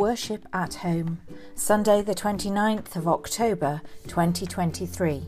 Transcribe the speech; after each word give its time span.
Worship 0.00 0.46
at 0.54 0.76
Home, 0.76 1.20
Sunday, 1.54 2.00
the 2.00 2.14
29th 2.14 2.96
of 2.96 3.06
October 3.06 3.82
2023, 4.06 5.22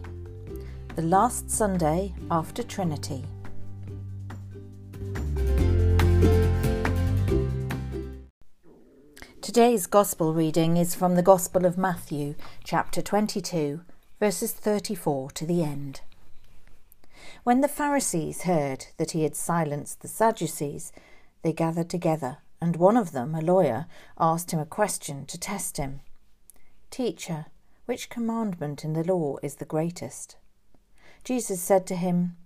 the 0.96 1.02
last 1.02 1.50
Sunday 1.50 2.14
after 2.30 2.62
Trinity. 2.62 3.26
Today's 9.42 9.86
Gospel 9.86 10.32
reading 10.32 10.78
is 10.78 10.94
from 10.94 11.16
the 11.16 11.22
Gospel 11.22 11.66
of 11.66 11.76
Matthew, 11.76 12.34
chapter 12.64 13.02
22, 13.02 13.82
verses 14.18 14.52
34 14.52 15.32
to 15.32 15.44
the 15.44 15.62
end. 15.62 16.00
When 17.44 17.60
the 17.60 17.68
Pharisees 17.68 18.44
heard 18.44 18.86
that 18.96 19.10
he 19.10 19.24
had 19.24 19.36
silenced 19.36 20.00
the 20.00 20.08
Sadducees, 20.08 20.92
they 21.42 21.52
gathered 21.52 21.90
together 21.90 22.38
and 22.62 22.76
one 22.76 22.96
of 22.96 23.10
them, 23.10 23.34
a 23.34 23.40
lawyer, 23.40 23.86
asked 24.20 24.52
him 24.52 24.60
a 24.60 24.64
question 24.64 25.26
to 25.26 25.36
test 25.36 25.78
him. 25.78 25.98
Teacher, 26.92 27.46
which 27.86 28.08
commandment 28.08 28.84
in 28.84 28.92
the 28.92 29.02
law 29.02 29.36
is 29.42 29.56
the 29.56 29.64
greatest? 29.64 30.36
Jesus 31.24 31.60
said 31.60 31.88
to 31.88 31.96
him, 31.96 32.36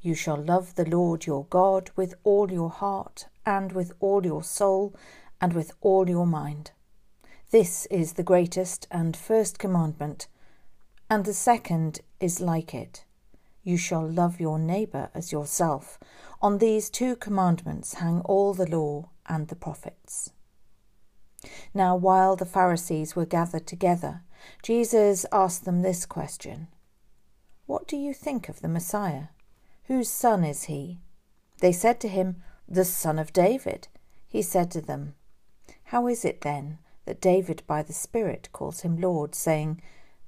You 0.00 0.14
shall 0.14 0.36
love 0.40 0.76
the 0.76 0.88
Lord 0.88 1.26
your 1.26 1.46
God 1.46 1.90
with 1.96 2.14
all 2.22 2.52
your 2.52 2.70
heart, 2.70 3.26
and 3.44 3.72
with 3.72 3.92
all 3.98 4.24
your 4.24 4.44
soul, 4.44 4.94
and 5.40 5.52
with 5.52 5.72
all 5.80 6.08
your 6.08 6.28
mind. 6.28 6.70
This 7.50 7.86
is 7.86 8.12
the 8.12 8.22
greatest 8.22 8.86
and 8.88 9.16
first 9.16 9.58
commandment, 9.58 10.28
and 11.10 11.24
the 11.24 11.34
second 11.34 12.02
is 12.20 12.40
like 12.40 12.72
it. 12.72 13.04
You 13.64 13.76
shall 13.76 14.08
love 14.08 14.38
your 14.38 14.60
neighbour 14.60 15.10
as 15.12 15.32
yourself. 15.32 15.98
On 16.40 16.58
these 16.58 16.88
two 16.88 17.16
commandments 17.16 17.94
hang 17.94 18.20
all 18.20 18.54
the 18.54 18.70
law 18.70 19.10
and 19.30 19.46
the 19.46 19.56
prophets. 19.56 20.32
Now, 21.72 21.94
while 21.96 22.34
the 22.36 22.44
Pharisees 22.44 23.14
were 23.14 23.24
gathered 23.24 23.66
together, 23.66 24.22
Jesus 24.62 25.24
asked 25.30 25.64
them 25.64 25.80
this 25.80 26.04
question 26.04 26.66
What 27.66 27.86
do 27.86 27.96
you 27.96 28.12
think 28.12 28.48
of 28.48 28.60
the 28.60 28.68
Messiah? 28.68 29.28
Whose 29.84 30.10
son 30.10 30.44
is 30.44 30.64
he? 30.64 30.98
They 31.60 31.72
said 31.72 32.00
to 32.00 32.08
him, 32.08 32.42
The 32.68 32.84
son 32.84 33.18
of 33.18 33.32
David. 33.32 33.88
He 34.26 34.42
said 34.42 34.70
to 34.72 34.80
them, 34.80 35.14
How 35.84 36.08
is 36.08 36.24
it 36.24 36.40
then 36.40 36.78
that 37.04 37.20
David 37.20 37.62
by 37.66 37.82
the 37.82 37.92
Spirit 37.92 38.48
calls 38.52 38.80
him 38.80 39.00
Lord, 39.00 39.34
saying, 39.34 39.80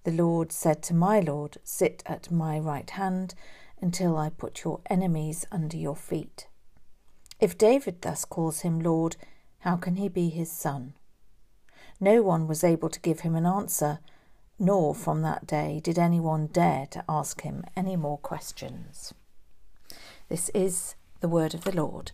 The 0.04 0.12
Lord 0.12 0.52
said 0.52 0.82
to 0.84 0.94
my 0.94 1.20
Lord, 1.20 1.58
Sit 1.64 2.02
at 2.06 2.30
my 2.30 2.58
right 2.58 2.88
hand 2.90 3.34
until 3.80 4.16
I 4.16 4.30
put 4.30 4.64
your 4.64 4.80
enemies 4.86 5.44
under 5.50 5.76
your 5.76 5.96
feet? 5.96 6.46
If 7.42 7.58
David 7.58 8.02
thus 8.02 8.24
calls 8.24 8.60
him 8.60 8.78
Lord, 8.78 9.16
how 9.58 9.74
can 9.74 9.96
he 9.96 10.08
be 10.08 10.28
his 10.28 10.48
son? 10.48 10.94
No 11.98 12.22
one 12.22 12.46
was 12.46 12.62
able 12.62 12.88
to 12.88 13.00
give 13.00 13.20
him 13.20 13.34
an 13.34 13.46
answer, 13.46 13.98
nor 14.60 14.94
from 14.94 15.22
that 15.22 15.44
day 15.44 15.80
did 15.82 15.98
anyone 15.98 16.46
dare 16.46 16.86
to 16.92 17.02
ask 17.08 17.40
him 17.40 17.64
any 17.74 17.96
more 17.96 18.18
questions. 18.18 19.12
This 20.28 20.50
is 20.50 20.94
the 21.18 21.28
word 21.28 21.52
of 21.52 21.64
the 21.64 21.74
Lord. 21.74 22.12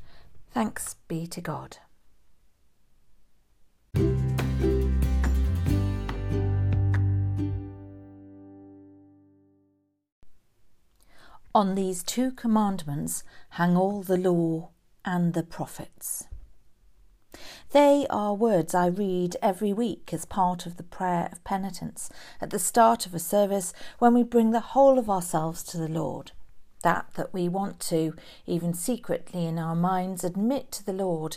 Thanks 0.51 0.97
be 1.09 1.27
to 1.27 1.43
God. 1.43 1.77
On 11.55 11.75
these 11.75 12.03
two 12.03 12.31
commandments 12.31 13.25
hang 13.51 13.77
all 13.77 14.03
the 14.03 14.17
law 14.17 14.71
and 15.05 15.35
the 15.35 15.43
prophets. 15.43 16.29
They 17.73 18.07
are 18.09 18.35
words 18.35 18.75
I 18.75 18.87
read 18.87 19.37
every 19.43 19.73
week 19.73 20.11
as 20.13 20.25
part 20.25 20.65
of 20.65 20.77
the 20.77 20.83
prayer 20.83 21.29
of 21.31 21.45
penitence 21.45 22.11
at 22.41 22.51
the 22.51 22.59
start 22.59 23.05
of 23.05 23.15
a 23.15 23.19
service 23.19 23.75
when 23.99 24.15
we 24.15 24.23
bring 24.23 24.51
the 24.51 24.61
whole 24.61 24.99
of 24.99 25.11
ourselves 25.11 25.63
to 25.65 25.77
the 25.77 25.89
Lord. 25.89 26.33
That 26.83 27.13
that 27.17 27.35
we 27.35 27.49
want 27.49 27.81
to, 27.81 28.15
even 28.47 28.73
secretly 28.73 29.45
in 29.45 29.59
our 29.59 29.77
minds, 29.77 30.25
admit 30.25 30.73
to 30.73 30.87
the 30.87 30.93
Lord 30.93 31.37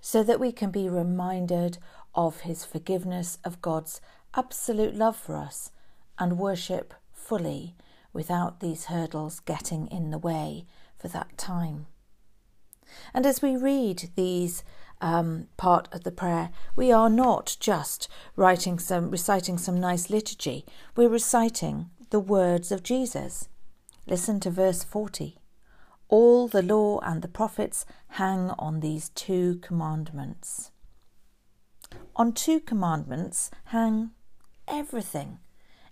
so 0.00 0.22
that 0.22 0.40
we 0.40 0.52
can 0.52 0.70
be 0.70 0.88
reminded 0.88 1.78
of 2.14 2.40
his 2.40 2.64
forgiveness, 2.64 3.38
of 3.44 3.62
God's 3.62 4.00
absolute 4.34 4.94
love 4.94 5.16
for 5.16 5.36
us, 5.36 5.70
and 6.18 6.38
worship 6.38 6.94
fully 7.12 7.74
without 8.12 8.60
these 8.60 8.86
hurdles 8.86 9.40
getting 9.40 9.86
in 9.88 10.10
the 10.10 10.18
way 10.18 10.66
for 10.98 11.08
that 11.08 11.38
time. 11.38 11.86
And 13.14 13.26
as 13.26 13.42
we 13.42 13.56
read 13.56 14.10
these 14.16 14.64
um, 15.00 15.48
part 15.56 15.88
of 15.92 16.04
the 16.04 16.12
prayer, 16.12 16.50
we 16.76 16.92
are 16.92 17.10
not 17.10 17.56
just 17.60 18.08
writing 18.36 18.78
some, 18.78 19.10
reciting 19.10 19.58
some 19.58 19.78
nice 19.80 20.08
liturgy. 20.10 20.64
We're 20.96 21.08
reciting 21.08 21.90
the 22.10 22.20
words 22.20 22.70
of 22.70 22.82
Jesus. 22.82 23.48
Listen 24.06 24.40
to 24.40 24.50
verse 24.50 24.84
40. 24.84 25.38
All 26.08 26.46
the 26.46 26.62
law 26.62 27.00
and 27.00 27.22
the 27.22 27.28
prophets 27.28 27.86
hang 28.08 28.50
on 28.58 28.80
these 28.80 29.08
two 29.10 29.56
commandments. 29.56 30.70
On 32.14 32.32
two 32.32 32.60
commandments 32.60 33.50
hang 33.66 34.10
everything, 34.68 35.38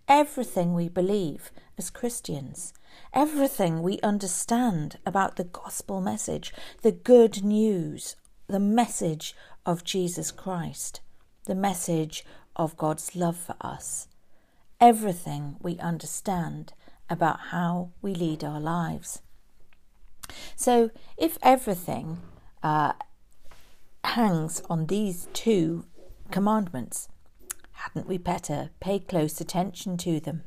everything 0.09 0.75
we 0.75 0.89
believe 0.89 1.51
as 1.79 1.91
Christians, 1.91 2.73
everything 3.13 3.83
we 3.83 4.01
understand 4.01 4.99
about 5.07 5.37
the 5.37 5.45
gospel 5.45 6.01
message, 6.01 6.53
the 6.83 6.93
good 6.93 7.45
news, 7.45 8.17
the 8.47 8.61
message 8.61 9.35
of 9.65 9.85
Jesus 9.85 10.31
Christ, 10.31 11.01
the 11.47 11.55
message 11.55 12.25
of 12.57 12.77
God's 12.77 13.15
love 13.15 13.37
for 13.37 13.57
us, 13.61 14.09
everything 14.81 15.57
we 15.61 15.79
understand 15.79 16.73
about 17.09 17.41
how 17.51 17.91
we 18.03 18.15
lead 18.15 18.45
our 18.45 18.61
lives. 18.61 19.23
So, 20.57 20.91
if 21.17 21.39
everything 21.43 22.19
uh, 22.63 22.93
hangs 24.05 24.63
on 24.71 24.87
these 24.87 25.29
two 25.33 25.85
commandments, 26.31 27.09
hadn't 27.81 28.07
we 28.07 28.19
better 28.19 28.71
pay 28.79 28.99
close 28.99 29.41
attention 29.41 29.97
to 29.97 30.21
them? 30.21 30.43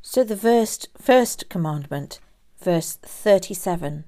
So 0.00 0.24
the 0.24 0.36
first, 0.36 0.88
first 0.98 1.48
commandment, 1.48 2.18
verse 2.60 2.96
37 2.96 4.06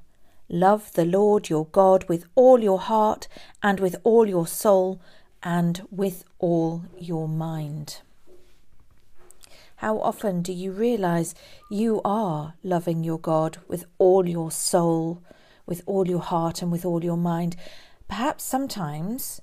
Love 0.48 0.92
the 0.92 1.04
Lord 1.04 1.48
your 1.48 1.66
God 1.66 2.08
with 2.08 2.24
all 2.34 2.62
your 2.62 2.78
heart 2.78 3.28
and 3.62 3.80
with 3.80 3.96
all 4.04 4.26
your 4.26 4.46
soul 4.46 5.00
and 5.42 5.82
with 5.90 6.24
all 6.38 6.84
your 6.98 7.28
mind. 7.28 8.00
How 9.76 9.98
often 9.98 10.40
do 10.40 10.52
you 10.52 10.72
realize 10.72 11.34
you 11.70 12.00
are 12.04 12.54
loving 12.62 13.04
your 13.04 13.18
God 13.18 13.58
with 13.68 13.84
all 13.98 14.26
your 14.26 14.50
soul, 14.50 15.22
with 15.66 15.82
all 15.84 16.08
your 16.08 16.20
heart, 16.20 16.62
and 16.62 16.72
with 16.72 16.86
all 16.86 17.04
your 17.04 17.18
mind? 17.18 17.56
Perhaps 18.08 18.44
sometimes, 18.44 19.42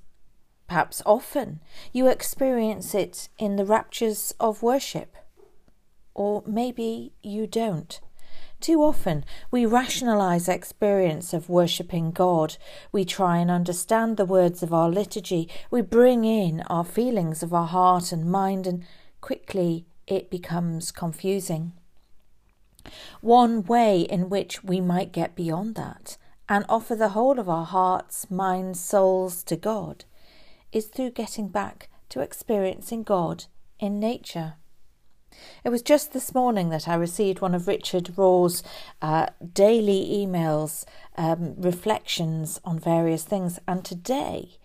perhaps 0.68 1.02
often, 1.04 1.60
you 1.92 2.08
experience 2.08 2.94
it 2.94 3.28
in 3.38 3.56
the 3.56 3.64
raptures 3.64 4.34
of 4.40 4.62
worship 4.62 5.16
or 6.14 6.42
maybe 6.46 7.12
you 7.22 7.46
don't. 7.46 8.00
Too 8.60 8.82
often, 8.82 9.24
we 9.50 9.66
rationalize 9.66 10.48
experience 10.48 11.34
of 11.34 11.50
worshipping 11.50 12.12
God. 12.12 12.56
We 12.92 13.04
try 13.04 13.38
and 13.38 13.50
understand 13.50 14.16
the 14.16 14.24
words 14.24 14.62
of 14.62 14.72
our 14.72 14.88
liturgy. 14.88 15.50
We 15.70 15.82
bring 15.82 16.24
in 16.24 16.62
our 16.68 16.84
feelings 16.84 17.42
of 17.42 17.52
our 17.52 17.66
heart 17.66 18.12
and 18.12 18.30
mind, 18.30 18.66
and 18.66 18.84
quickly 19.20 19.84
it 20.06 20.30
becomes 20.30 20.92
confusing. 20.92 21.72
One 23.20 23.64
way 23.64 24.02
in 24.02 24.30
which 24.30 24.62
we 24.62 24.80
might 24.80 25.12
get 25.12 25.34
beyond 25.34 25.74
that 25.74 26.16
and 26.48 26.64
offer 26.68 26.94
the 26.94 27.10
whole 27.10 27.38
of 27.38 27.48
our 27.48 27.64
hearts, 27.64 28.30
minds, 28.30 28.80
souls 28.80 29.42
to 29.44 29.56
God 29.56 30.04
is 30.74 30.86
through 30.86 31.12
getting 31.12 31.48
back 31.48 31.88
to 32.10 32.20
experiencing 32.20 33.04
God 33.04 33.44
in 33.78 33.98
nature. 33.98 34.54
It 35.64 35.70
was 35.70 35.82
just 35.82 36.12
this 36.12 36.34
morning 36.34 36.68
that 36.68 36.86
I 36.86 36.94
received 36.94 37.40
one 37.40 37.54
of 37.54 37.66
Richard 37.66 38.16
Rohr's 38.16 38.62
uh, 39.00 39.26
daily 39.52 40.06
emails, 40.12 40.84
um, 41.16 41.54
reflections 41.56 42.60
on 42.64 42.78
various 42.78 43.24
things, 43.24 43.58
and 43.66 43.84
today 43.84 44.58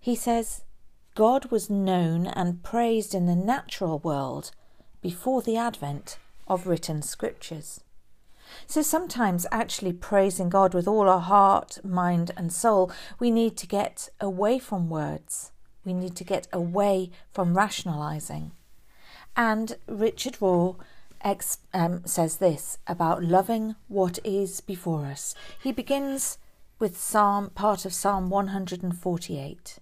he 0.00 0.14
says, 0.14 0.62
God 1.14 1.50
was 1.50 1.68
known 1.68 2.26
and 2.26 2.62
praised 2.62 3.14
in 3.14 3.26
the 3.26 3.36
natural 3.36 3.98
world 3.98 4.52
before 5.02 5.42
the 5.42 5.56
advent 5.56 6.18
of 6.46 6.66
written 6.66 7.02
scriptures. 7.02 7.80
So 8.66 8.82
sometimes, 8.82 9.46
actually 9.50 9.92
praising 9.92 10.48
God 10.48 10.74
with 10.74 10.88
all 10.88 11.08
our 11.08 11.20
heart, 11.20 11.78
mind, 11.84 12.30
and 12.36 12.52
soul, 12.52 12.90
we 13.18 13.30
need 13.30 13.56
to 13.58 13.66
get 13.66 14.08
away 14.20 14.58
from 14.58 14.90
words. 14.90 15.52
We 15.84 15.94
need 15.94 16.16
to 16.16 16.24
get 16.24 16.48
away 16.52 17.10
from 17.32 17.56
rationalizing. 17.56 18.52
And 19.36 19.76
Richard 19.86 20.34
Rohr 20.40 20.76
ex, 21.22 21.58
um, 21.72 22.02
says 22.04 22.36
this 22.36 22.78
about 22.86 23.22
loving 23.22 23.74
what 23.88 24.18
is 24.24 24.60
before 24.60 25.06
us. 25.06 25.34
He 25.62 25.72
begins 25.72 26.38
with 26.78 26.98
Psalm 26.98 27.50
part 27.50 27.84
of 27.84 27.92
Psalm 27.92 28.30
148. 28.30 29.78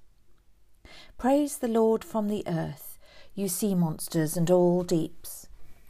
Praise 1.18 1.58
the 1.58 1.68
Lord 1.68 2.04
from 2.04 2.28
the 2.28 2.42
earth, 2.46 2.98
you 3.34 3.48
sea 3.48 3.74
monsters 3.74 4.36
and 4.36 4.50
all 4.50 4.82
deeps. 4.82 5.45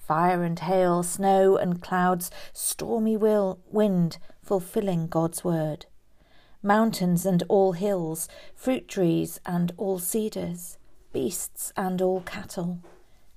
Fire 0.07 0.45
and 0.45 0.57
hail, 0.61 1.03
snow 1.03 1.57
and 1.57 1.83
clouds, 1.83 2.31
stormy 2.53 3.17
will, 3.17 3.59
wind, 3.73 4.19
fulfilling 4.41 5.09
God's 5.09 5.43
word. 5.43 5.87
Mountains 6.63 7.27
and 7.27 7.43
all 7.49 7.73
hills, 7.73 8.29
fruit 8.55 8.87
trees 8.87 9.41
and 9.45 9.73
all 9.77 9.99
cedars, 9.99 10.79
beasts 11.13 11.73
and 11.77 12.01
all 12.01 12.21
cattle, 12.21 12.79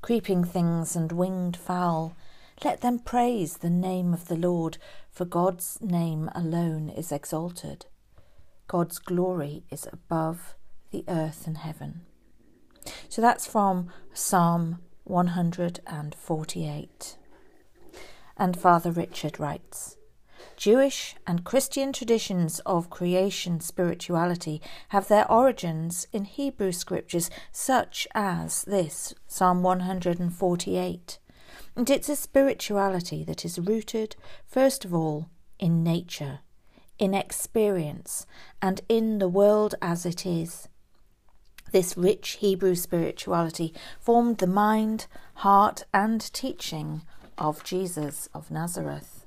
creeping 0.03 0.43
things 0.43 0.95
and 0.95 1.11
winged 1.11 1.57
fowl, 1.57 2.15
let 2.63 2.81
them 2.81 2.99
praise 2.99 3.57
the 3.57 3.69
name 3.71 4.13
of 4.13 4.27
the 4.27 4.37
Lord, 4.37 4.77
for 5.11 5.25
God's 5.25 5.79
name 5.81 6.29
alone 6.35 6.89
is 6.89 7.11
exalted. 7.11 7.87
God's 8.67 8.99
glory 8.99 9.63
is 9.71 9.87
above 9.91 10.53
the 10.91 11.03
earth 11.07 11.47
and 11.47 11.57
heaven. 11.57 12.01
So 13.07 13.23
that's 13.23 13.47
from 13.47 13.89
Psalm 14.13 14.79
148. 15.09 17.17
And 18.37 18.57
Father 18.57 18.91
Richard 18.91 19.39
writes 19.39 19.97
Jewish 20.55 21.15
and 21.25 21.43
Christian 21.43 21.93
traditions 21.93 22.59
of 22.65 22.89
creation 22.89 23.61
spirituality 23.61 24.61
have 24.89 25.07
their 25.07 25.29
origins 25.31 26.07
in 26.11 26.25
Hebrew 26.25 26.71
scriptures 26.71 27.29
such 27.51 28.07
as 28.13 28.63
this, 28.63 29.13
Psalm 29.27 29.63
148. 29.63 31.19
And 31.75 31.89
it's 31.89 32.09
a 32.09 32.15
spirituality 32.15 33.23
that 33.23 33.45
is 33.45 33.59
rooted, 33.59 34.15
first 34.45 34.85
of 34.85 34.93
all, 34.93 35.29
in 35.59 35.83
nature, 35.83 36.39
in 36.97 37.13
experience, 37.13 38.25
and 38.61 38.81
in 38.89 39.19
the 39.19 39.29
world 39.29 39.75
as 39.81 40.05
it 40.05 40.25
is. 40.25 40.67
This 41.71 41.97
rich 41.97 42.37
Hebrew 42.39 42.75
spirituality 42.75 43.73
formed 43.99 44.37
the 44.37 44.47
mind, 44.47 45.07
heart, 45.35 45.85
and 45.93 46.21
teaching 46.33 47.03
of 47.37 47.63
Jesus 47.63 48.27
of 48.33 48.51
Nazareth. 48.51 49.25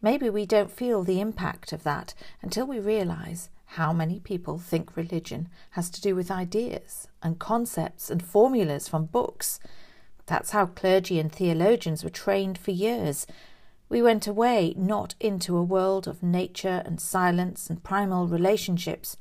Maybe 0.00 0.30
we 0.30 0.46
don't 0.46 0.70
feel 0.70 1.02
the 1.02 1.20
impact 1.20 1.72
of 1.72 1.82
that 1.84 2.14
until 2.42 2.66
we 2.66 2.78
realize 2.78 3.50
how 3.66 3.92
many 3.92 4.20
people 4.20 4.58
think 4.58 4.96
religion 4.96 5.48
has 5.70 5.90
to 5.90 6.00
do 6.00 6.14
with 6.14 6.30
ideas 6.30 7.08
and 7.22 7.38
concepts 7.38 8.10
and 8.10 8.22
formulas 8.22 8.86
from 8.86 9.06
books 9.06 9.58
that's 10.26 10.50
how 10.50 10.66
clergy 10.66 11.20
and 11.20 11.30
theologians 11.30 12.02
were 12.02 12.10
trained 12.10 12.56
for 12.56 12.70
years. 12.70 13.26
We 13.88 14.00
went 14.00 14.26
away 14.26 14.74
not 14.76 15.14
into 15.20 15.56
a 15.56 15.62
world 15.62 16.08
of 16.08 16.22
nature 16.22 16.82
and 16.86 17.00
silence 17.00 17.68
and 17.68 17.82
primal 17.82 18.26
relationships, 18.26 19.18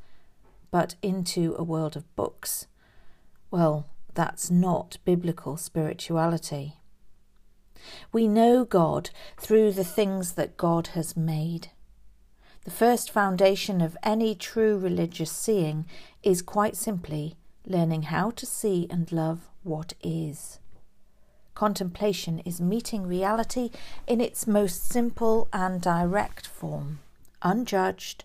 but 0.74 0.96
into 1.04 1.56
a 1.56 1.64
world 1.64 1.96
of 1.96 2.16
books. 2.16 2.66
Well, 3.52 3.86
that's 4.16 4.50
not 4.50 4.98
biblical 5.06 5.56
spirituality. 5.56 6.78
We 8.12 8.28
know 8.28 8.66
God 8.66 9.12
through 9.38 9.74
the 9.74 9.84
things 9.84 10.32
that 10.32 10.58
God 10.58 10.88
has 10.98 11.16
made. 11.16 11.68
The 12.66 12.72
first 12.72 13.12
foundation 13.12 13.82
of 13.82 13.96
any 14.02 14.34
true 14.34 14.76
religious 14.80 15.32
seeing 15.32 15.86
is 16.24 16.42
quite 16.42 16.76
simply 16.76 17.36
learning 17.68 18.04
how 18.04 18.32
to 18.32 18.46
see 18.48 18.88
and 18.90 19.12
love 19.12 19.52
what 19.62 19.94
is. 20.02 20.60
Contemplation 21.54 22.40
is 22.40 22.60
meeting 22.60 23.06
reality 23.06 23.70
in 24.08 24.20
its 24.20 24.48
most 24.48 24.90
simple 24.90 25.48
and 25.54 25.80
direct 25.80 26.48
form, 26.48 26.98
unjudged, 27.44 28.24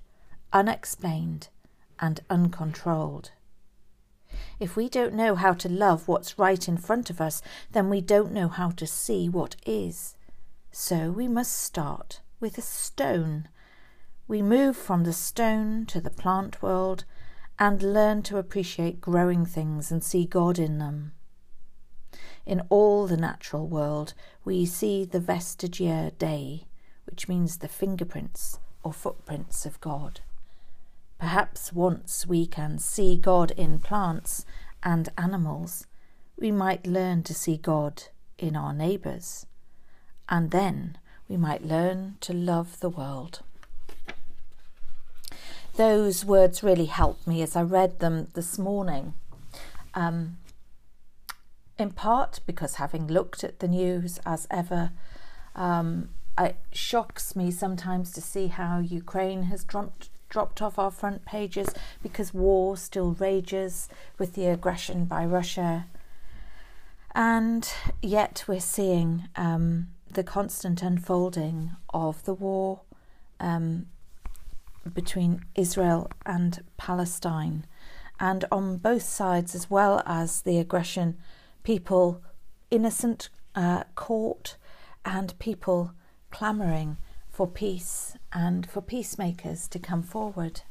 unexplained, 0.50 1.48
and 2.00 2.20
uncontrolled. 2.28 3.32
If 4.60 4.76
we 4.76 4.88
don't 4.88 5.14
know 5.14 5.34
how 5.34 5.52
to 5.54 5.68
love 5.68 6.08
what's 6.08 6.38
right 6.38 6.68
in 6.68 6.76
front 6.76 7.10
of 7.10 7.20
us, 7.20 7.42
then 7.72 7.88
we 7.88 8.00
don't 8.00 8.32
know 8.32 8.48
how 8.48 8.70
to 8.70 8.86
see 8.86 9.28
what 9.28 9.56
is. 9.66 10.16
So 10.70 11.10
we 11.10 11.28
must 11.28 11.52
start 11.52 12.20
with 12.40 12.58
a 12.58 12.62
stone. 12.62 13.48
We 14.26 14.42
move 14.42 14.76
from 14.76 15.04
the 15.04 15.12
stone 15.12 15.86
to 15.86 16.00
the 16.00 16.10
plant 16.10 16.62
world 16.62 17.04
and 17.58 17.82
learn 17.82 18.22
to 18.22 18.38
appreciate 18.38 19.00
growing 19.00 19.44
things 19.44 19.90
and 19.90 20.04
see 20.04 20.26
God 20.26 20.58
in 20.58 20.78
them. 20.78 21.12
In 22.46 22.62
all 22.68 23.06
the 23.06 23.16
natural 23.16 23.66
world, 23.66 24.14
we 24.44 24.64
see 24.64 25.04
the 25.04 25.20
vestigia 25.20 26.12
Dei, 26.18 26.66
which 27.04 27.28
means 27.28 27.58
the 27.58 27.68
fingerprints 27.68 28.58
or 28.82 28.92
footprints 28.92 29.66
of 29.66 29.80
God. 29.80 30.20
Perhaps 31.18 31.72
once 31.72 32.26
we 32.26 32.46
can 32.46 32.78
see 32.78 33.16
God 33.16 33.50
in 33.52 33.80
plants 33.80 34.46
and 34.82 35.08
animals, 35.18 35.86
we 36.38 36.52
might 36.52 36.86
learn 36.86 37.24
to 37.24 37.34
see 37.34 37.56
God 37.56 38.04
in 38.38 38.54
our 38.54 38.72
neighbours, 38.72 39.46
and 40.28 40.52
then 40.52 40.96
we 41.28 41.36
might 41.36 41.64
learn 41.64 42.16
to 42.20 42.32
love 42.32 42.78
the 42.78 42.88
world. 42.88 43.40
Those 45.74 46.24
words 46.24 46.62
really 46.62 46.86
helped 46.86 47.26
me 47.26 47.42
as 47.42 47.56
I 47.56 47.62
read 47.62 47.98
them 47.98 48.28
this 48.34 48.58
morning. 48.58 49.14
Um, 49.94 50.38
in 51.78 51.90
part 51.90 52.40
because 52.46 52.76
having 52.76 53.06
looked 53.06 53.42
at 53.44 53.60
the 53.60 53.68
news 53.68 54.20
as 54.24 54.46
ever, 54.50 54.90
um, 55.54 56.10
it 56.38 56.56
shocks 56.72 57.34
me 57.34 57.50
sometimes 57.50 58.12
to 58.12 58.20
see 58.20 58.48
how 58.48 58.78
Ukraine 58.78 59.44
has 59.44 59.64
dropped 59.64 60.10
dropped 60.28 60.60
off 60.60 60.78
our 60.78 60.90
front 60.90 61.24
pages 61.24 61.68
because 62.02 62.34
war 62.34 62.76
still 62.76 63.12
rages 63.12 63.88
with 64.18 64.34
the 64.34 64.46
aggression 64.46 65.04
by 65.04 65.24
Russia. 65.24 65.86
And 67.14 67.70
yet 68.02 68.44
we're 68.46 68.60
seeing 68.60 69.28
um, 69.36 69.88
the 70.10 70.22
constant 70.22 70.82
unfolding 70.82 71.72
of 71.92 72.24
the 72.24 72.34
war 72.34 72.80
um, 73.40 73.86
between 74.92 75.44
Israel 75.54 76.10
and 76.24 76.62
Palestine, 76.76 77.66
and 78.20 78.44
on 78.50 78.78
both 78.78 79.02
sides, 79.02 79.54
as 79.54 79.70
well 79.70 80.02
as 80.06 80.42
the 80.42 80.58
aggression 80.58 81.18
people 81.62 82.22
innocent 82.70 83.28
uh, 83.54 83.84
caught 83.94 84.56
and 85.04 85.38
people 85.38 85.92
clamouring 86.30 86.96
for 87.30 87.46
peace 87.46 88.17
and 88.32 88.68
for 88.68 88.80
peacemakers 88.80 89.68
to 89.68 89.78
come 89.78 90.02
forward. 90.02 90.62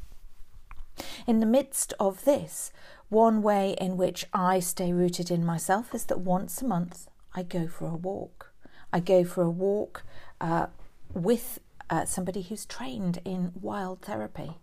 In 1.26 1.40
the 1.40 1.46
midst 1.46 1.94
of 2.00 2.26
this, 2.26 2.72
one 3.10 3.42
way 3.42 3.76
in 3.80 3.98
which 3.98 4.26
I 4.34 4.60
stay 4.60 4.92
rooted 4.92 5.32
in 5.32 5.46
myself 5.46 5.94
is 5.94 6.06
that 6.06 6.20
once 6.20 6.62
a 6.62 6.66
month 6.66 7.08
I 7.34 7.44
go 7.44 7.68
for 7.68 7.88
a 7.88 7.96
walk. 7.96 8.52
I 8.92 9.00
go 9.00 9.24
for 9.24 9.44
a 9.44 9.50
walk 9.50 10.04
uh, 10.42 10.68
with 11.14 11.60
uh, 11.90 12.06
somebody 12.06 12.42
who's 12.42 12.66
trained 12.66 13.20
in 13.24 13.52
wild 13.60 14.02
therapy. 14.02 14.58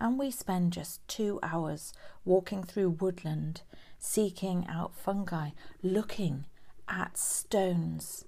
And 0.00 0.18
we 0.18 0.30
spend 0.30 0.72
just 0.72 1.06
two 1.08 1.38
hours 1.42 1.92
walking 2.24 2.62
through 2.62 2.90
woodland 2.90 3.62
seeking 3.98 4.66
out 4.68 4.94
fungi, 4.94 5.50
looking 5.82 6.44
at 6.88 7.16
stones. 7.16 8.26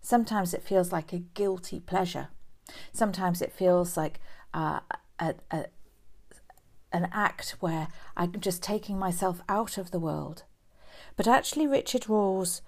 Sometimes 0.00 0.54
it 0.54 0.62
feels 0.62 0.90
like 0.90 1.12
a 1.12 1.18
guilty 1.18 1.80
pleasure. 1.80 2.28
Sometimes 2.92 3.40
it 3.42 3.52
feels 3.52 3.96
like 3.96 4.20
uh, 4.54 4.80
a, 5.18 5.34
a, 5.50 5.66
an 6.92 7.08
act 7.12 7.56
where 7.60 7.88
I'm 8.16 8.40
just 8.40 8.62
taking 8.62 8.98
myself 8.98 9.40
out 9.48 9.78
of 9.78 9.90
the 9.90 10.00
world. 10.00 10.44
But 11.16 11.26
actually, 11.28 11.66
Richard 11.66 12.08
Rohr's 12.08 12.62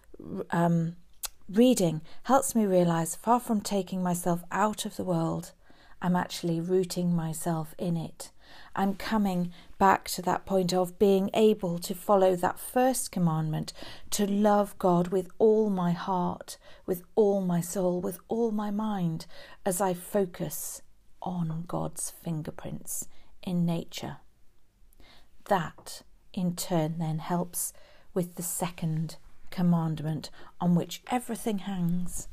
um, 0.51 0.97
reading 1.49 2.03
helps 2.25 2.55
me 2.55 2.67
realize 2.67 3.15
far 3.15 3.41
from 3.41 3.61
taking 3.61 4.03
myself 4.03 4.43
out 4.51 4.85
of 4.85 4.97
the 4.97 5.05
world, 5.05 5.53
I'm 6.01 6.17
actually 6.17 6.61
rooting 6.61 7.15
myself 7.15 7.75
in 7.79 7.97
it. 7.97 8.31
I'm 8.75 8.95
coming 8.95 9.53
back 9.79 10.09
to 10.11 10.23
that 10.23 10.47
point 10.47 10.73
of 10.73 10.99
being 10.99 11.31
able 11.35 11.79
to 11.81 11.95
follow 11.95 12.37
that 12.37 12.59
first 12.59 13.11
commandment 13.11 13.73
to 14.11 14.27
love 14.27 14.79
God 14.79 15.09
with 15.09 15.29
all 15.39 15.71
my 15.71 15.93
heart, 15.93 16.59
with 16.87 17.03
all 17.15 17.41
my 17.41 17.61
soul, 17.61 18.01
with 18.01 18.19
all 18.29 18.51
my 18.51 18.71
mind, 18.71 19.27
as 19.65 19.81
I 19.81 19.95
focus 19.95 20.83
on 21.23 21.65
God's 21.67 22.11
fingerprints 22.11 23.09
in 23.43 23.67
nature. 23.67 24.19
That, 25.49 26.03
in 26.33 26.55
turn, 26.55 26.99
then 26.99 27.19
helps 27.19 27.73
with 28.15 28.37
the 28.37 28.43
second 28.43 29.17
commandment 29.51 30.31
on 30.61 30.75
which 30.75 31.03
everything 31.11 31.59
hangs 31.59 32.29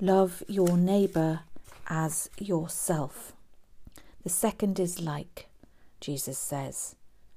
love 0.00 0.42
your 0.48 0.76
neighbour 0.76 1.40
as 1.86 2.30
yourself. 2.38 3.32
The 4.24 4.30
second 4.30 4.80
is 4.80 5.02
like, 5.02 5.48
Jesus 6.00 6.38
says, 6.38 6.96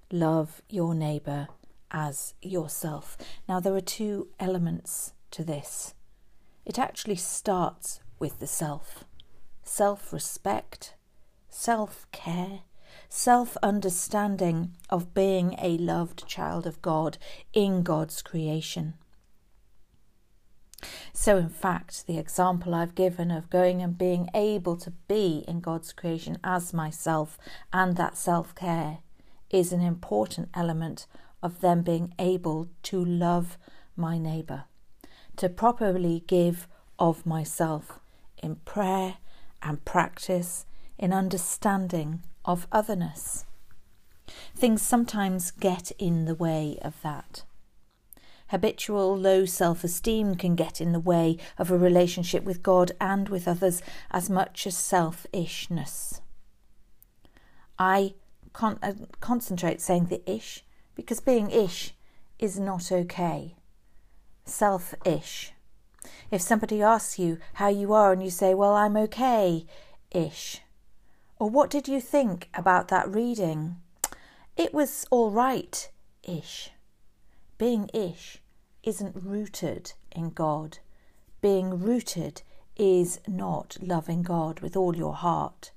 love 0.09 0.61
your 0.69 0.95
neighbour 0.95 1.49
as 1.91 2.33
yourself. 2.41 3.17
Now, 3.47 3.59
there 3.59 3.75
are 3.75 3.81
two 3.81 4.29
elements 4.39 5.11
to 5.31 5.43
this. 5.43 5.93
It 6.65 6.79
actually 6.79 7.17
starts 7.17 7.99
with 8.19 8.39
the 8.39 8.47
self 8.47 9.03
self 9.63 10.13
respect, 10.13 10.95
self 11.49 12.07
care, 12.13 12.61
self 13.09 13.57
understanding 13.61 14.71
of 14.89 15.13
being 15.13 15.55
a 15.61 15.77
loved 15.77 16.25
child 16.25 16.65
of 16.65 16.81
God 16.81 17.17
in 17.51 17.83
God's 17.83 18.21
creation. 18.21 18.93
So, 21.11 21.37
in 21.37 21.49
fact, 21.49 22.05
the 22.05 22.17
example 22.19 22.75
I've 22.75 22.95
given 22.95 23.31
of 23.31 23.49
going 23.49 23.81
and 23.81 23.97
being 23.97 24.29
able 24.33 24.77
to 24.77 24.91
be 25.07 25.43
in 25.47 25.59
God's 25.59 25.91
creation 25.91 26.37
as 26.43 26.73
myself 26.73 27.37
and 27.73 27.97
that 27.97 28.17
self 28.17 28.53
care 28.53 28.99
is 29.49 29.71
an 29.71 29.81
important 29.81 30.49
element 30.53 31.07
of 31.41 31.61
them 31.61 31.81
being 31.81 32.13
able 32.19 32.67
to 32.83 33.03
love 33.03 33.57
my 33.95 34.17
neighbour, 34.17 34.65
to 35.37 35.49
properly 35.49 36.23
give 36.27 36.67
of 36.99 37.25
myself 37.25 37.99
in 38.41 38.55
prayer 38.57 39.17
and 39.61 39.83
practice, 39.85 40.65
in 40.97 41.13
understanding 41.13 42.21
of 42.45 42.67
otherness. 42.71 43.45
Things 44.55 44.81
sometimes 44.81 45.51
get 45.51 45.91
in 45.97 46.25
the 46.25 46.35
way 46.35 46.77
of 46.81 47.01
that. 47.01 47.43
Habitual 48.49 49.17
low 49.17 49.45
self 49.45 49.83
esteem 49.83 50.35
can 50.35 50.55
get 50.55 50.79
in 50.79 50.93
the 50.93 50.99
way 50.99 51.37
of 51.57 51.69
a 51.69 51.77
relationship 51.77 52.43
with 52.43 52.63
God 52.63 52.93
and 52.99 53.27
with 53.27 53.47
others 53.47 53.81
as 54.09 54.29
much 54.29 54.65
as 54.65 54.77
selfishness. 54.77 56.21
I 57.77 58.13
con- 58.53 58.79
uh, 58.81 58.93
concentrate 59.19 59.81
saying 59.81 60.05
the 60.05 60.29
ish 60.29 60.63
because 60.95 61.19
being 61.19 61.51
ish 61.51 61.93
is 62.39 62.57
not 62.57 62.91
okay. 62.91 63.55
Selfish. 64.45 65.51
If 66.31 66.41
somebody 66.41 66.81
asks 66.81 67.19
you 67.19 67.39
how 67.55 67.67
you 67.67 67.93
are 67.93 68.13
and 68.13 68.23
you 68.23 68.29
say, 68.29 68.53
Well, 68.53 68.73
I'm 68.73 68.95
okay 68.97 69.65
ish, 70.11 70.61
or 71.37 71.49
what 71.49 71.69
did 71.69 71.89
you 71.89 71.99
think 71.99 72.49
about 72.53 72.87
that 72.87 73.13
reading? 73.13 73.75
It 74.55 74.73
was 74.73 75.05
all 75.11 75.31
right 75.31 75.91
ish 76.23 76.71
being 77.57 77.89
ish 77.93 78.39
isn't 78.83 79.15
rooted 79.15 79.93
in 80.11 80.29
God. 80.29 80.79
Being 81.41 81.79
rooted 81.81 82.43
is 82.75 83.19
not 83.27 83.77
loving 83.81 84.21
God 84.21 84.59
with 84.59 84.77
all 84.77 84.95
your 84.95 85.15
heart, 85.15 85.71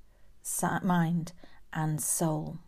mind, 0.83 1.33
and 1.73 2.01
soul. 2.01 2.59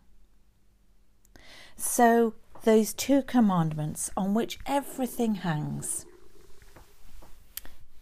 So, 1.76 2.34
those 2.64 2.92
two 2.92 3.22
commandments 3.22 4.10
on 4.16 4.34
which 4.34 4.58
everything 4.66 5.36
hangs, 5.36 6.06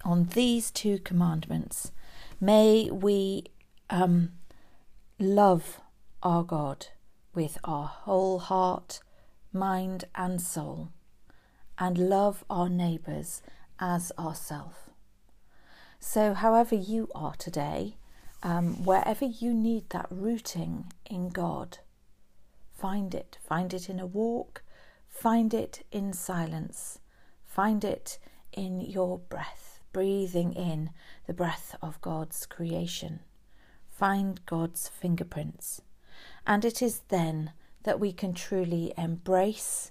on 0.05 0.25
these 0.35 0.71
two 0.71 0.99
commandments, 0.99 1.93
may 2.41 2.91
we 2.91 3.45
um, 3.91 4.33
love 5.19 5.81
our 6.23 6.43
God 6.43 6.87
with 7.35 7.59
our 7.65 7.87
whole 7.87 8.39
heart, 8.39 9.01
mind, 9.53 10.05
and 10.15 10.41
soul 10.41 10.91
and 11.83 11.99
love 11.99 12.45
our 12.49 12.69
neighbours 12.69 13.43
as 13.81 14.13
ourselves. 14.17 14.77
So, 15.99 16.33
however 16.33 16.77
you 16.77 17.09
are 17.13 17.35
today, 17.35 17.97
um, 18.41 18.85
wherever 18.85 19.25
you 19.25 19.53
need 19.53 19.91
that 19.91 20.07
rooting 20.09 20.93
in 21.07 21.31
God, 21.31 21.79
find 22.73 23.13
it. 23.17 23.39
Find 23.45 23.75
it 23.75 23.89
in 23.89 23.99
a 23.99 24.07
walk, 24.07 24.63
find 25.09 25.53
it 25.53 25.85
in 25.91 26.13
silence, 26.13 27.01
find 27.45 27.85
it 27.85 28.21
in 28.53 28.81
your 28.81 29.19
breath, 29.19 29.81
breathing 29.93 30.53
in 30.53 30.91
the 31.27 31.35
breath 31.35 31.75
of 31.83 32.01
God's 32.01 32.47
creation. 32.47 33.21
Find 33.89 34.45
God's 34.47 34.87
fingerprints. 34.87 35.83
And 36.47 36.65
it 36.65 36.81
is 36.81 37.01
then 37.09 37.53
that 37.83 37.99
we 37.99 38.13
can 38.13 38.35
truly 38.35 38.93
embrace 38.97 39.91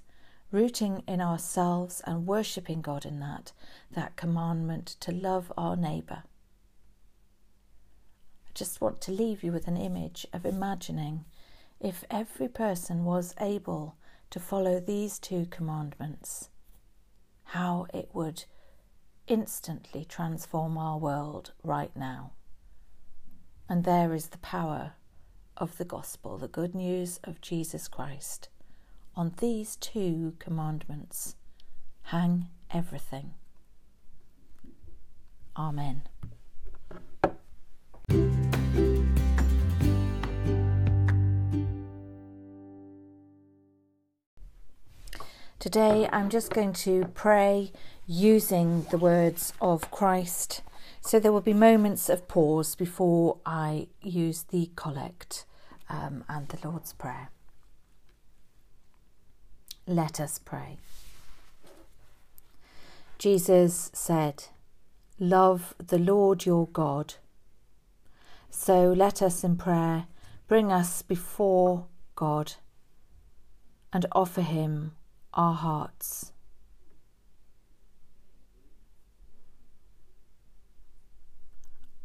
rooting 0.51 1.01
in 1.07 1.21
ourselves 1.21 2.01
and 2.05 2.27
worshipping 2.27 2.81
God 2.81 3.05
in 3.05 3.19
that, 3.19 3.53
that 3.91 4.17
commandment 4.17 4.85
to 4.99 5.11
love 5.11 5.51
our 5.57 5.77
neighbour. 5.77 6.23
I 8.47 8.51
just 8.53 8.81
want 8.81 8.99
to 9.01 9.11
leave 9.11 9.43
you 9.43 9.51
with 9.51 9.67
an 9.67 9.77
image 9.77 10.27
of 10.33 10.45
imagining 10.45 11.25
if 11.79 12.03
every 12.11 12.49
person 12.49 13.05
was 13.05 13.33
able 13.39 13.95
to 14.29 14.39
follow 14.39 14.79
these 14.79 15.19
two 15.19 15.45
commandments, 15.49 16.49
how 17.45 17.87
it 17.93 18.09
would 18.13 18.43
instantly 19.27 20.03
transform 20.03 20.77
our 20.77 20.97
world 20.97 21.53
right 21.63 21.95
now. 21.95 22.33
And 23.69 23.85
there 23.85 24.13
is 24.13 24.27
the 24.27 24.37
power 24.39 24.93
of 25.55 25.77
the 25.77 25.85
gospel, 25.85 26.37
the 26.37 26.49
good 26.49 26.75
news 26.75 27.19
of 27.23 27.39
Jesus 27.39 27.87
Christ 27.87 28.49
on 29.15 29.33
these 29.39 29.75
two 29.75 30.33
commandments 30.39 31.35
hang 32.03 32.47
everything. 32.73 33.33
Amen. 35.57 36.03
Today 45.59 46.09
I'm 46.11 46.29
just 46.29 46.51
going 46.51 46.73
to 46.73 47.05
pray 47.13 47.71
using 48.07 48.87
the 48.89 48.97
words 48.97 49.53
of 49.61 49.91
Christ. 49.91 50.63
So 51.01 51.19
there 51.19 51.31
will 51.31 51.41
be 51.41 51.53
moments 51.53 52.09
of 52.09 52.27
pause 52.27 52.75
before 52.75 53.37
I 53.45 53.87
use 54.01 54.43
the 54.43 54.71
collect 54.75 55.45
um, 55.87 56.23
and 56.27 56.47
the 56.47 56.67
Lord's 56.67 56.93
Prayer. 56.93 57.29
Let 59.91 60.21
us 60.21 60.39
pray. 60.39 60.77
Jesus 63.17 63.91
said, 63.93 64.45
Love 65.19 65.75
the 65.85 65.99
Lord 65.99 66.45
your 66.45 66.67
God. 66.67 67.15
So 68.49 68.93
let 68.93 69.21
us 69.21 69.43
in 69.43 69.57
prayer 69.57 70.05
bring 70.47 70.71
us 70.71 71.01
before 71.01 71.87
God 72.15 72.53
and 73.91 74.05
offer 74.13 74.41
him 74.41 74.93
our 75.33 75.55
hearts. 75.55 76.31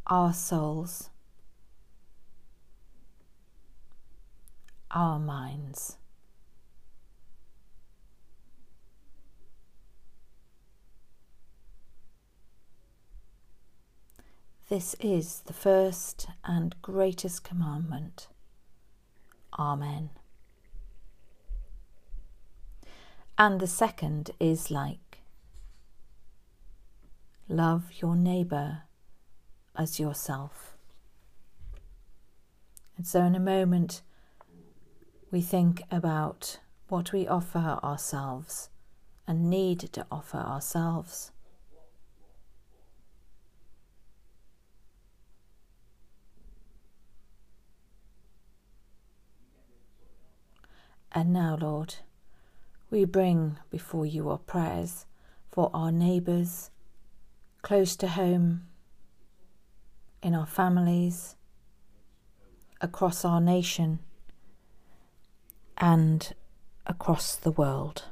Our 0.09 0.33
souls, 0.33 1.11
our 4.91 5.21
minds. 5.21 5.99
This 14.69 14.97
is 14.99 15.43
the 15.47 15.53
first 15.53 16.27
and 16.45 16.75
greatest 16.83 17.45
commandment. 17.45 18.27
Amen. 19.57 20.11
And 23.39 23.61
the 23.61 23.69
second 23.69 24.33
is 24.41 24.69
like 24.69 25.19
love 27.49 27.93
your 28.03 28.17
neighbour 28.17 28.83
as 29.77 30.01
yourself. 30.01 30.77
And 32.97 33.07
so, 33.07 33.23
in 33.23 33.37
a 33.37 33.41
moment, 33.41 34.03
we 35.31 35.43
think 35.43 35.83
about 35.93 36.59
what 36.89 37.13
we 37.13 37.29
offer 37.29 37.79
ourselves 37.85 38.71
and 39.29 39.49
need 39.49 39.79
to 39.93 40.07
offer 40.11 40.39
ourselves. 40.39 41.31
And 51.17 51.33
now, 51.33 51.57
Lord, 51.59 51.95
we 52.91 53.07
bring 53.07 53.57
before 53.71 54.05
you 54.05 54.29
our 54.29 54.37
prayers 54.37 55.07
for 55.51 55.71
our 55.73 55.91
neighbours, 55.91 56.69
close 57.63 57.97
to 57.97 58.09
home, 58.09 58.67
in 60.23 60.35
our 60.35 60.45
families, 60.45 61.37
across 62.83 63.25
our 63.25 63.41
nation, 63.41 64.01
and 65.79 66.35
across 66.87 67.35
the 67.35 67.51
world. 67.51 68.05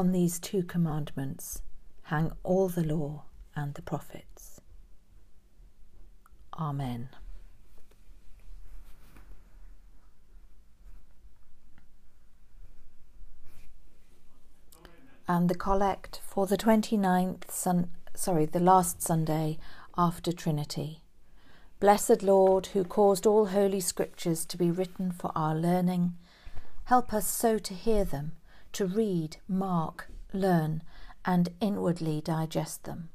On 0.00 0.12
these 0.12 0.38
two 0.38 0.62
commandments 0.62 1.60
hang 2.04 2.32
all 2.42 2.70
the 2.70 2.82
law 2.82 3.24
and 3.54 3.74
the 3.74 3.82
prophets. 3.82 4.62
Amen. 6.58 7.10
and 15.28 15.50
the 15.50 15.54
collect 15.54 16.18
for 16.24 16.46
the 16.46 16.56
29th 16.56 17.50
sun, 17.50 17.90
sorry, 18.14 18.46
the 18.46 18.58
last 18.58 19.02
Sunday 19.02 19.58
after 19.98 20.32
Trinity. 20.32 21.02
Blessed 21.78 22.22
Lord, 22.22 22.68
who 22.68 22.84
caused 22.84 23.26
all 23.26 23.48
holy 23.48 23.80
scriptures 23.80 24.46
to 24.46 24.56
be 24.56 24.70
written 24.70 25.12
for 25.12 25.30
our 25.36 25.54
learning, 25.54 26.14
help 26.84 27.12
us 27.12 27.26
so 27.26 27.58
to 27.58 27.74
hear 27.74 28.06
them, 28.06 28.32
to 28.72 28.86
read, 28.86 29.38
mark, 29.48 30.10
learn, 30.32 30.82
and 31.24 31.50
inwardly 31.60 32.20
digest 32.20 32.84
them, 32.84 33.10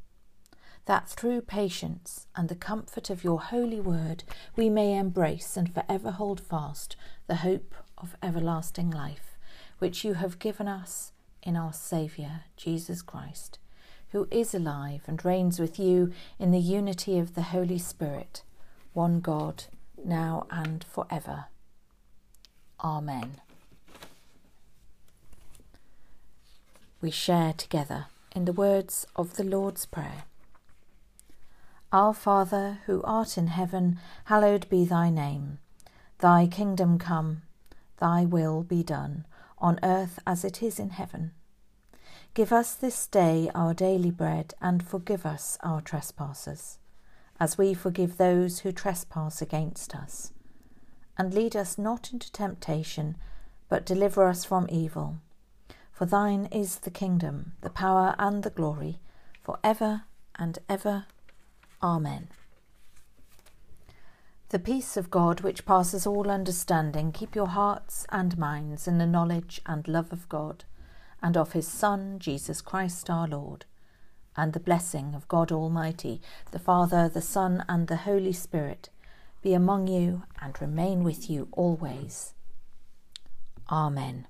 that 0.86 1.10
through 1.10 1.42
patience 1.42 2.28
and 2.36 2.50
the 2.50 2.56
comfort 2.56 3.10
of 3.10 3.24
your 3.24 3.40
holy 3.40 3.80
word 3.80 4.24
we 4.56 4.70
may 4.70 4.98
embrace 4.98 5.58
and 5.58 5.74
forever 5.74 6.12
hold 6.12 6.40
fast 6.40 6.96
the 7.28 7.38
hope 7.38 7.74
of 7.98 8.16
everlasting 8.22 8.92
life, 8.92 9.38
which 9.80 10.04
you 10.04 10.14
have 10.14 10.40
given 10.40 10.68
us 10.68 11.12
in 11.42 11.56
our 11.56 11.74
Saviour, 11.74 12.42
Jesus 12.58 13.02
Christ, 13.02 13.60
who 14.10 14.28
is 14.32 14.54
alive 14.54 15.04
and 15.08 15.24
reigns 15.26 15.60
with 15.60 15.80
you 15.80 16.12
in 16.40 16.52
the 16.52 16.60
unity 16.60 17.18
of 17.20 17.36
the 17.36 17.44
Holy 17.44 17.80
Spirit 17.80 18.44
one 18.96 19.20
God, 19.20 19.66
now 20.04 20.48
and 20.50 20.84
forever. 20.84 21.48
Amen. 22.82 23.42
We 27.02 27.12
share 27.12 27.54
together 27.54 28.08
in 28.36 28.46
the 28.46 28.54
words 28.54 29.06
of 29.16 29.36
the 29.36 29.44
Lord's 29.44 29.86
Prayer. 29.86 30.24
Our 31.92 32.14
Father, 32.14 32.80
who 32.86 33.04
art 33.04 33.38
in 33.38 33.48
heaven, 33.48 34.00
hallowed 34.26 34.68
be 34.70 34.86
thy 34.86 35.10
name. 35.10 35.60
Thy 36.20 36.48
kingdom 36.48 36.98
come, 36.98 37.44
thy 38.00 38.26
will 38.26 38.64
be 38.64 38.84
done, 38.84 39.26
on 39.58 39.80
earth 39.84 40.20
as 40.26 40.44
it 40.44 40.64
is 40.64 40.80
in 40.80 40.92
heaven. 40.92 41.32
Give 42.34 42.52
us 42.52 42.74
this 42.74 43.08
day 43.08 43.50
our 43.56 43.74
daily 43.74 44.12
bread, 44.12 44.54
and 44.62 44.86
forgive 44.86 45.26
us 45.26 45.58
our 45.64 45.82
trespasses 45.82 46.80
as 47.40 47.58
we 47.58 47.74
forgive 47.74 48.18
those 48.18 48.60
who 48.60 48.72
trespass 48.72 49.42
against 49.42 49.96
us. 49.96 50.32
And 51.18 51.34
lead 51.34 51.56
us 51.56 51.78
not 51.78 52.12
into 52.12 52.32
temptation, 52.32 53.18
but 53.70 53.86
deliver 53.86 54.28
us 54.28 54.46
from 54.46 54.68
evil. 54.70 55.18
For 55.96 56.06
thine 56.06 56.48
is 56.52 56.80
the 56.80 56.92
kingdom, 56.92 57.54
the 57.62 57.72
power, 57.72 58.14
and 58.20 58.44
the 58.44 58.52
glory, 58.52 59.00
for 59.42 59.58
ever 59.64 60.04
and 60.38 60.60
ever. 60.70 61.06
Amen. 61.82 62.28
The 64.50 64.60
peace 64.60 64.98
of 64.98 65.10
God, 65.10 65.42
which 65.42 65.66
passes 65.66 66.06
all 66.06 66.30
understanding, 66.30 67.12
keep 67.12 67.34
your 67.34 67.48
hearts 67.48 68.06
and 68.10 68.38
minds 68.38 68.88
in 68.88 69.00
the 69.00 69.08
knowledge 69.08 69.62
and 69.66 69.88
love 69.88 70.12
of 70.12 70.30
God, 70.30 70.66
and 71.24 71.36
of 71.36 71.54
his 71.54 71.68
Son, 71.68 72.20
Jesus 72.20 72.62
Christ 72.62 73.10
our 73.10 73.28
Lord 73.28 73.66
and 74.38 74.54
the 74.54 74.60
blessing 74.60 75.16
of 75.16 75.28
God 75.28 75.52
Almighty, 75.52 76.22
the 76.52 76.60
Father, 76.60 77.08
the 77.08 77.22
Son, 77.22 77.64
and 77.70 77.88
the 77.88 77.98
Holy 77.98 78.34
Spirit 78.34 78.90
be 79.42 79.54
among 79.54 79.88
you 79.88 80.24
and 80.42 80.60
remain 80.60 81.04
with 81.04 81.30
you 81.30 81.48
always. 81.54 82.34
Amen. 83.70 84.28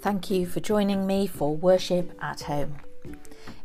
Thank 0.00 0.30
you 0.30 0.46
for 0.46 0.60
joining 0.60 1.06
me 1.06 1.26
for 1.26 1.56
Worship 1.56 2.12
at 2.22 2.42
Home. 2.42 2.76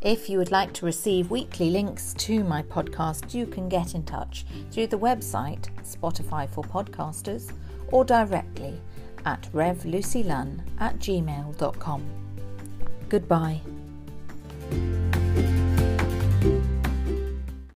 If 0.01 0.29
you 0.29 0.39
would 0.39 0.51
like 0.51 0.73
to 0.73 0.85
receive 0.85 1.29
weekly 1.29 1.69
links 1.69 2.13
to 2.19 2.43
my 2.43 2.63
podcast, 2.63 3.33
you 3.35 3.45
can 3.45 3.69
get 3.69 3.93
in 3.93 4.03
touch 4.03 4.45
through 4.71 4.87
the 4.87 4.97
website 4.97 5.67
Spotify 5.83 6.49
for 6.49 6.63
Podcasters 6.63 7.53
or 7.91 8.03
directly 8.03 8.81
at 9.25 9.47
revlucylunn 9.53 10.61
at 10.79 10.97
gmail.com. 10.97 12.03
Goodbye. 13.09 13.61